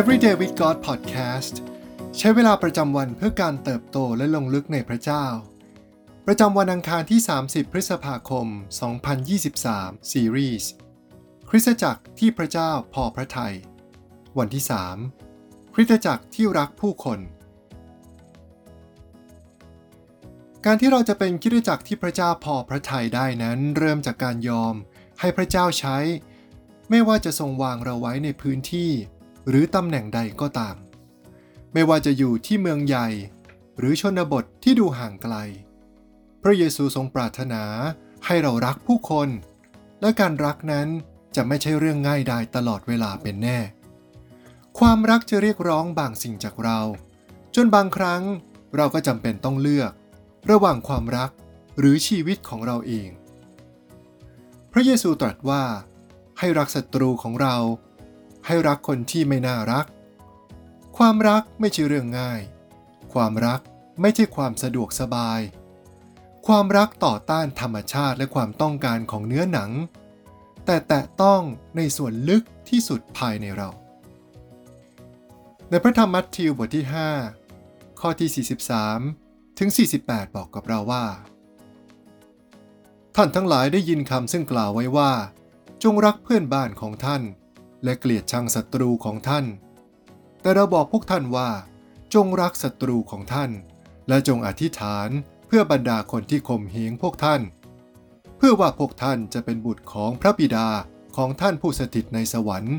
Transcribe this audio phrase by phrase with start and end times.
[0.00, 1.54] Everyday with God Podcast
[2.18, 5.24] ใช้เวลาประจำวันเพื่อการเติบโตและลงลึกในพระเจ้า
[6.26, 8.46] ประจำวันอังคารที่ 30 พฤษภาคม
[9.28, 10.70] 2023 ซีรีส์
[11.48, 13.54] คริสตจักรที่พระเจ้าพอพระทยัย
[14.38, 14.64] วันที่
[15.18, 17.18] 3 คริสตจักรที่รักผู้คน
[20.64, 24.74] การที่เราจะเป็นคริสตจักรที่พระเจ้าพอพระทัยได้นั้น เริ่มจากการยอม
[25.20, 25.96] ให้พระเจ้าใช้
[26.90, 28.92] ไม่ว่าจะทรงวางเราไว้ในพื้นที่
[29.48, 30.76] หรือตำแหน่งใดก็ตาม
[31.72, 33.08] ไม่ว่าจะอยู่ที่เมืองใหญ่
[33.78, 35.34] หรือชนบทที่ดูห่างไกล
[36.42, 37.62] พระเยซูทรงปรารถนา
[38.26, 39.28] ให้เรารักผู้คน
[40.00, 40.88] และการรักนั้น
[41.36, 43.58] จะไม่ใช่เรื่องง่ายได้ตลอดเวลาเป็นแน่
[44.78, 46.80] ความรักจะเรียกร้องบางสิ่งจากเรา
[47.54, 48.22] จนบางครั้ง
[48.76, 49.92] เราก็จำเป็นต้องเลือก
[50.50, 51.30] ระหว่างความรัก
[51.78, 53.08] หรือชีวิตของเราเอง
[54.72, 55.62] พระเยซูตรัสว่า
[56.38, 57.56] ให้รักศัตรูของเรา
[58.46, 59.86] ให้รักคนที่ไม่น่ารัก
[60.96, 62.40] ความรักไม่ใช่เรื่องง่าย
[63.12, 63.60] ความรัก
[64.00, 65.40] ไม่ใช่ความสะดวกสบาย
[66.46, 69.70] ความรักต่อต้านธรรมชาติและความต้องการของเนื้อหนัง
[70.66, 71.40] แต่แตะต้อง
[71.76, 73.68] ในส่วนลึกที่สุดภายในเรา
[75.70, 76.84] ในพระธรรมมัทธิวบทที่
[77.42, 78.46] 5 ข้อที่
[79.12, 79.68] 43 ถึง
[80.02, 81.06] 48 บอกกับเราว่า
[83.16, 85.12] ท่านทั้งหลายได้ยินคำซึ่งกล่าวไว้ว่า
[85.82, 87.22] จงรักเพื่อนบ้านของท่าน
[87.86, 89.44] และเกลียดชังศัตรูของท่าน
[90.40, 91.50] แต่เราบอกพวกท่านว่า
[92.14, 93.50] จงรักศัตรูของท่าน
[94.08, 95.08] และจงอธิษฐาน
[95.46, 97.40] เพื่อบรรดาคนที่ข่มเหงพวกท่าน
[98.36, 100.68] เพื่อว่าพวกท่านจะเป็นบุตรของพระบิดา
[101.16, 102.76] ของท่านผู้สถิตในสวรรค์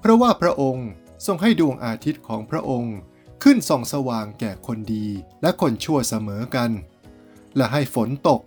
[0.00, 0.88] เพราะว่าพระองค์
[1.26, 2.96] ทรงให้ดวงอาทิตย์ของพระองค์
[3.42, 5.06] ขึ้นส่องสว่างแก่คนดี
[5.42, 6.70] และคนชั่วเสมอกัน
[7.56, 8.40] และให้ฝนตก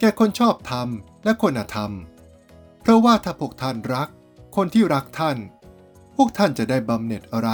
[0.00, 0.88] แก่คนชอบธรรม
[1.24, 1.92] และคนอธรรม
[2.82, 4.08] เพราะว่าถ้าพวกท่านรัก
[4.56, 5.36] คนที่รักท่าน
[6.16, 7.50] พวกท่านจะได้บำเหน็จอะไร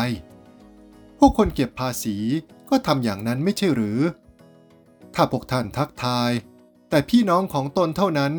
[1.19, 2.17] พวกคนเก็บภาษี
[2.71, 4.01] ก็ทำอย่างนั้นไม่ใช่หรือ
[5.15, 6.31] ถ้าพวกท่านทักทาย
[6.91, 8.33] แต่พี่น้องของตนเท่านั้น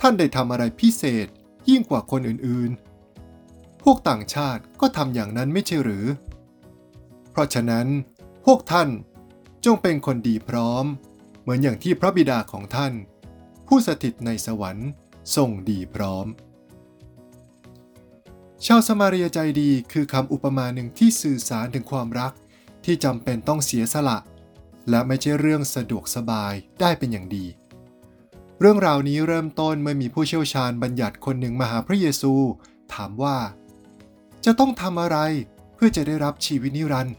[0.00, 1.26] ท่านได้ทำอะไรพิเศษ
[1.68, 6.06] ยิ่งกว่าคนอื่นๆ พวกต่างชาติก็ทำอย่างนั้นไม่ใช่หรือ
[7.30, 7.86] เพราะฉะนั้น
[8.46, 8.88] พวกท่าน
[9.64, 10.84] จงเป็นคนดีพร้อม
[11.40, 12.92] เหมือนอย่างที่พระบิดาของท่าน
[13.66, 14.88] ผู้สถิตในสวรรค์
[15.36, 16.26] ทรงดีพร้อม
[18.64, 22.32] ชาวสมาเรียใจดีคือคำอุปมาหนึ่งที่สื่อสารถึงความรัก
[22.84, 24.18] ที่จำเป็นต้องเสียสละ
[24.90, 27.46] และไม่ใช่เรื่องสะดวกสบายได้เป็นอย่างดี
[28.60, 32.32] เรื่องราวนี้เริ่มต้นเมื่อมีผู้เชี่ยวชาญบัญญัติคนหนึ่งมาหาพระเยซู
[32.94, 33.36] ถามว่า
[34.44, 35.18] จะต้องทำอะไร
[35.74, 37.16] เพื่อจะได้รับชีวิตนิรันดร์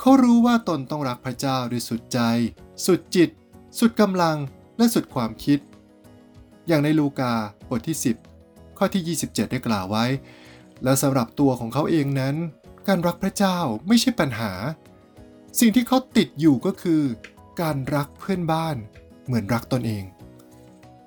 [0.00, 2.18] เขารู้ว่าตนต้องรักพระเจ้าด้วยสุดใจ
[2.86, 3.30] สุดจิต
[3.78, 4.36] สุดกำลัง
[4.76, 5.58] และสุดความคิด
[6.66, 7.32] อย่างในลูกา
[7.68, 8.31] บทที่ 10
[8.84, 10.06] ข้อที่ 27 ได้กล่าวไว้
[10.84, 12.36] และสำหรับตัวของเขาเองนั้น
[12.88, 14.52] การรักพระเจ้าไม่ใช่ปัญหา
[15.60, 17.02] สิ่งที่เขาติดอยู่ก็คือ
[17.60, 18.76] การรักเพื่อนบ้าน
[19.26, 20.04] เหมือนรักตนเอง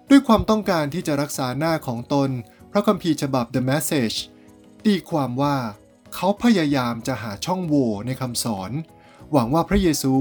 [0.09, 2.29] ด้วยความต้องการที่จะรักษาหน้าของตน
[2.71, 4.17] พระคัมภีร์ฉบับ The Message
[4.85, 5.57] ตีความว่า
[6.13, 8.71] เขาพยายามจะหาช่องโหว่ในคำสอน
[9.31, 10.15] หวังว่าพระเยซู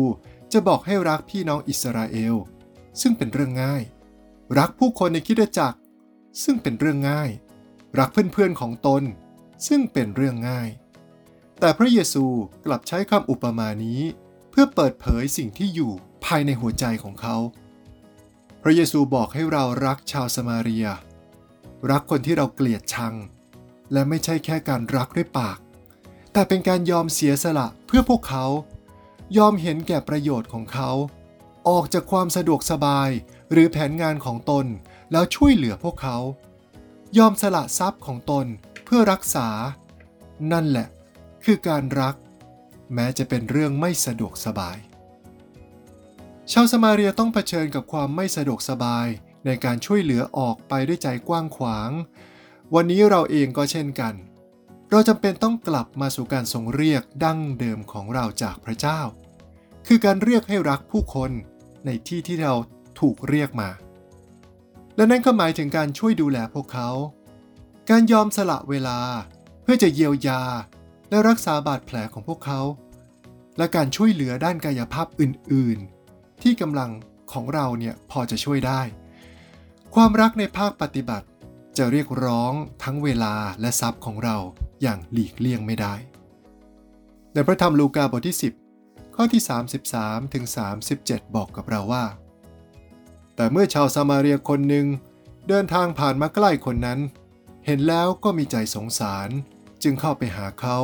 [0.52, 2.34] จะบอกให้รักพี่น้องอิสราเอล
[3.00, 3.82] ซึ่งเป็นเรื่องง่าย
[4.58, 5.78] รักผู้คนในคิดจักร
[6.42, 7.30] ซึ่งเป็นเรื่องง่าย
[7.98, 9.02] รักเพื่อนๆของตน
[9.66, 10.68] ซึ่งเป็นเรื่องง่าย
[11.60, 12.24] แต่พระเยซู
[12.64, 14.00] กลับใช้คำอุปมานี้
[14.50, 15.92] เพื่อเปิดเผยสิ่งที่อยู่
[16.24, 17.36] ภายในหัวใจของเขา
[18.62, 20.86] พระเยซูบอกให้เรารักชาวสมาเรีย
[21.90, 23.14] รักคนที่เราเกลียดชัง
[23.92, 25.58] และไม่ใช่แค่การรักด้วยปาก
[26.32, 28.44] แต่เป็นการยอมเสียสละเพื่อพวกเขา
[29.38, 30.90] ยอมเห็นแก่ประโยชน์ของเขา
[31.68, 33.10] ออกจากความสะดวกสบาย
[33.52, 34.66] หรือแผนงานของตน
[35.12, 36.16] แล้วช่วยเหลือพวกเขา
[37.18, 38.46] ยอมสละทรัพย์ของตน
[38.84, 39.48] เพื่อรักษา
[40.52, 40.88] นั่นแหละ
[41.44, 42.14] คือการรัก
[42.94, 44.78] แม้จะเป็นเรื่องไม่สะดวกสบาย
[46.52, 49.06] ชาวสมาเรียต้องเผชิญกับความไม่สะดวกสบาย
[49.46, 51.90] ในการช่วยเหลือออกไปด้วยใจกว้างขวาง
[52.74, 54.14] วันนี้เราเองก็เช่นกัน
[54.90, 59.00] เราจำเป็นต้องกลับมาสู่การทรงเรียกดั้งเดิมของเราจากพระเจ้า
[59.86, 61.30] คือการเรียกให้รักผู้คน
[61.86, 62.54] ในที่ที่เรา
[63.00, 63.70] ถูกเรียกมา
[64.96, 66.90] และนั่นก็หมายถึงการช่วยดูแลพวกเขา
[67.90, 68.98] การยอมสละเวลา
[69.62, 70.42] เพื่อจะเยียวยา
[71.10, 72.60] และรักษาบาดแผลของพวกเขา
[73.58, 75.78] และการช่วยเหลือด้านกายภาพอื่น
[76.10, 76.90] ๆ ที่กำลัง
[77.32, 78.80] ของเราเนี่ยพอจะช่วยได้
[79.94, 81.26] ความรักในภาคปฏิบัติ
[81.78, 82.52] จะเรียกร้อง
[82.82, 84.36] ทั้งเวลาและทรัพย์ของเรา
[84.82, 85.94] อย่างหลีกเลี่ยงไม่ได้
[87.32, 88.36] ในพระธรรมลูกาบทที่
[88.76, 89.42] 10 ข้อที่
[89.88, 90.44] 33ถึง
[90.90, 92.04] 37 บอกกับเราว่า
[93.36, 94.86] แต่เมื่อชาวซามาเรียคนหนึ่ง
[95.48, 97.00] เดินทางผ่านมาใกล้คนนั้น
[97.66, 99.28] เห็นแล้วก็มีใจสงสาร
[99.82, 100.78] จึงเข้าไปหาเขา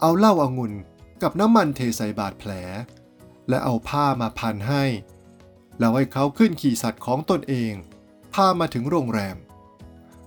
[0.00, 0.72] เอาเหล้าอางุ่น
[1.22, 2.50] กับน้ำมันเทใส่บาดแผล
[3.48, 4.84] และเอาผ้ามาพันให้
[5.78, 7.72] แล้วให้เขาขึ้นขี่สัตว์ของตนเอง
[8.34, 9.36] พามาถึงโรงแรม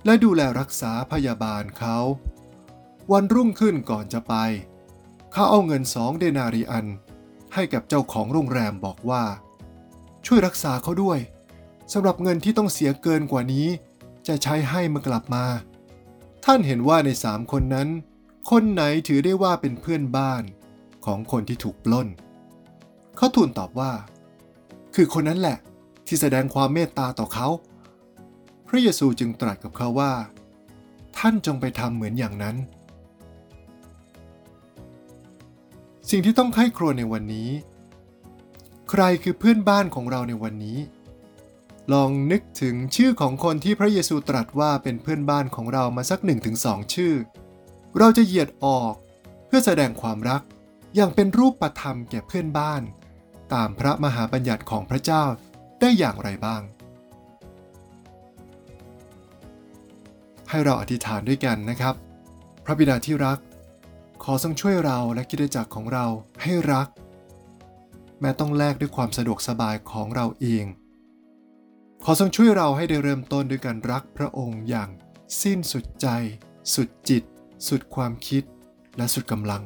[0.05, 1.97] และดูแลรักษาพยาบาลเขา
[3.11, 4.35] วันรุ่งขึ้นก่อนจะไป
[5.31, 6.85] เขาเอาเงินสองเดนารีอัน
[7.53, 9.23] ให้กับเจ้าของโรงแรมบอกว่า
[10.25, 11.19] ช่วยรักษาเขาด้วย
[11.93, 13.67] สำหรับเงินที่ต้องเสียเกินกว่านี้
[14.27, 15.45] จะใช้ให้เมื่อกลับมา
[16.45, 17.89] ท่านเห็นว่าในสามคนนั้น
[18.49, 20.43] คนไหนถือได้ว่าเป็นเพื่อนบ้าน
[21.05, 22.07] ของคนที่ถูกปล้น
[23.17, 23.91] เขาทูลตอบว่า
[24.95, 25.57] คือคนนั้นแหละ
[26.07, 27.47] ที่แสดงความเมตตาต่อเขา
[28.67, 30.13] พระเยซูจึงตรัสกับเขาว่า
[31.17, 32.55] ท่านจงไปทำเหมือนอย่างนั้น
[36.09, 37.49] สิ่งที่ต้องไข้ครวญในวันนี้
[39.01, 40.79] รคือเพื่อนบ้านของเราในวันนี้
[41.93, 47.13] ลองนึกถึงชื่อของคนที่พระเยซูตรัสว่าเป็นเพื่อนบ้านของเรามาสักหนึ่งถึงสองชื่อ
[47.97, 48.93] เราจะเหยียดออก
[49.47, 50.41] เพื่อแสดงความรัก
[50.95, 52.81] อย่างเป็นรูปประธรรมแก่เพื่อนบ้าน
[53.53, 55.23] ตามพระมหาบัญญัติของพระเจ้า
[55.79, 56.61] ได้อย่างไรบ้าง
[60.49, 61.95] ให้เราอธิษฐานด้วยกันนะครับ
[62.65, 63.39] พระบิดาที่รัก
[64.23, 66.05] ขอทรงช่วยเราและกิจจักรของเรา
[66.41, 66.87] ให้รัก
[68.21, 70.65] แม้ต้องแลกด้วยความสะดวกสบายของเราเอง
[72.03, 74.89] ขอทรงช่วยเราให้ได้เริ่มต้นด้วยการรักพระองค์อย่าง
[75.41, 76.07] สิ้นสุดใจ
[76.73, 77.23] สุดจิต
[77.67, 78.43] สุดความคิด
[78.97, 79.63] และสุดกำลัง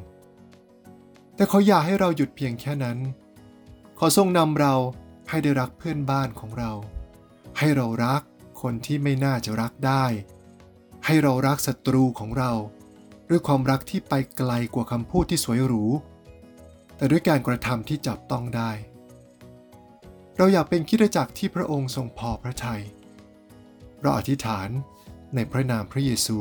[1.35, 2.97] แต่ขออย่าให้เราหยุดเพียงแค่นั้น
[3.99, 4.75] ขอทรงนำเรา
[5.29, 6.71] ให้ได้รักเพื่อนบ้านของเรา
[7.57, 8.21] ให้เรารัก
[8.61, 10.05] คนที่ไม่น่าจะรักได้
[11.05, 12.51] ให้เรารักศัตรูของเรา
[13.29, 15.83] ด้วยความรักที่ไปไกลกว่าคำพูดที่สวยหรู
[16.99, 18.71] แต่ด้วยการกระทำที่จับต้องได้
[20.37, 22.81] เราอยากเป็นคิดจักรที่พระองค์ทรงพอพระทยัย
[24.01, 24.69] เราอธิษฐาน
[25.35, 26.37] ในพระนามพระเยซู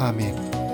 [0.00, 0.69] อาเมน